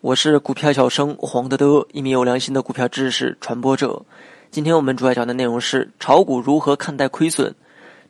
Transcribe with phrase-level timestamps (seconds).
[0.00, 4.02] 我是股票小生黄德德，一名有良心的股票知识传播者。
[4.50, 7.54] 今天我们主要讲的内容是炒股如何看待亏损。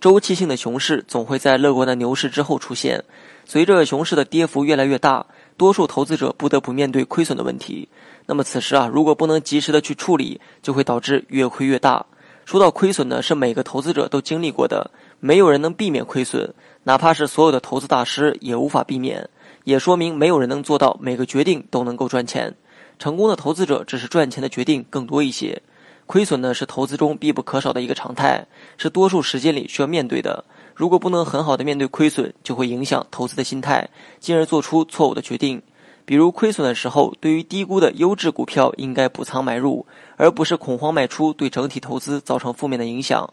[0.00, 3.02] 周期性的熊市总会在乐观的牛市之后出现，
[3.44, 7.88] 随着熊市的跌幅越来越大，多数投资者不得不面对亏损的问题。
[8.26, 12.06] 那么此时啊，如果不能及时的去处理，就会导致越亏越大。
[12.48, 14.90] 说到亏损呢，是每个投资者都经历过的，
[15.20, 16.54] 没有人能避免亏损，
[16.84, 19.28] 哪怕是所有的投资大师也无法避免。
[19.64, 22.54] 也说明没有人能做到每个决定都能够赚钱。
[22.98, 25.60] 成功的投资者只是赚钱的决定更多一些。
[26.06, 28.46] 亏损呢是投资中必不可少的一个常态，
[28.78, 30.42] 是多数时间里需要面对的。
[30.74, 33.86] 如果不能很好的面对亏损，就会影响投资的心态，
[34.20, 35.60] 进而做出错误的决定。
[36.08, 39.84] 比如亏损的时候，对于低估的优质股票应该补仓买入，
[40.16, 43.28] 而不是恐慌卖出，对整体投资造成负面的影响。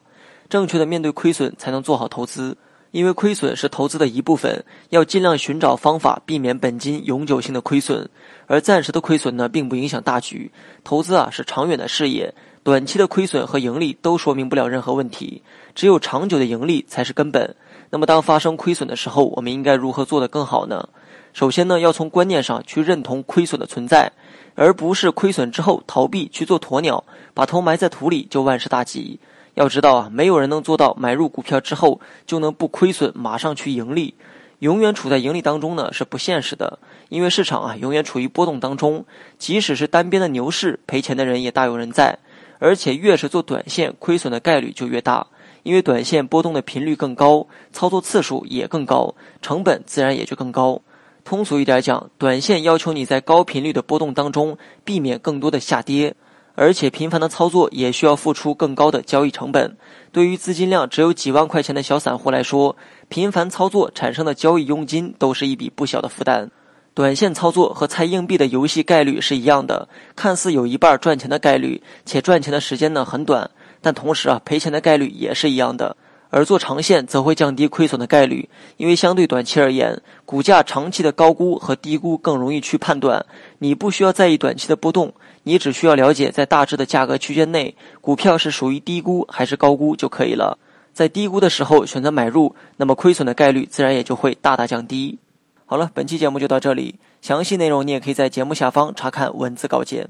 [0.49, 2.57] 正确的面对亏损，才能做好投资。
[2.91, 8.09] 因为亏损是投资的一部分，要尽量寻找方法避免本金永久性的亏损。
[8.45, 10.51] 而暂时的亏损呢，并不影响大局。
[10.83, 15.41] 投资啊是长远的事业，短期的亏损和盈利都说明不了任何问题，
[15.73, 17.55] 只有长久的盈利才是根本。
[17.89, 20.89] 那么当发生亏损的时候，我们应该如何做得更好呢？
[21.33, 24.11] 首先呢，要从观念上去认同亏损的存在，
[24.55, 29.19] 而不是亏损之后逃避去做鸵鸟，把头埋在土里就万事大吉。
[29.53, 34.13] 要知道啊，没有人能做到买入股票之后就能不亏损，马上去盈利。
[34.59, 39.05] 永远处在盈利当中呢是不现实的，因为市场啊永远处于波动当中。
[39.37, 42.17] 即使是单边的牛市，赔钱的人也大有人在。
[42.57, 45.27] 而且越是做短线，亏损的概率就越大，
[45.65, 50.79] 因为短线波动的频率更高，操作次数也更高，成本自然也就更高。
[51.23, 56.15] 通俗一点讲，短线要求你在高频率的波动当中避免更多的下跌。
[56.53, 59.75] 而且频繁的操作也需要付出更高的交易成本。
[60.11, 62.77] 对于资金量只有几万块钱的小散户来说，
[63.09, 66.51] 频繁操作产生的交易佣金都是一笔不小的负担。
[66.93, 73.51] 短线操作和猜硬币的游戏概率是一样的，看似有一半赚钱的概率，且赚钱的时间呢很短，
[73.85, 75.95] 但同时啊赔钱的概率也是一样的。
[76.31, 83.23] 而做长线则会降低亏损的概率，因为相对短期而言，股价长期的高估和低估更容易去判断。
[83.59, 85.13] 你不需要在意短期的波动，
[85.43, 90.57] 你只需要了解在大致的价格区间内，股票是属于低估还是高估就可以了。
[90.91, 95.19] 在低估的时候选择买入，那么亏损的概率自然也就会大大降低。
[95.67, 100.09] 好了，本期节目就到这里，详细内容你也可以在节目下方查看文字稿件。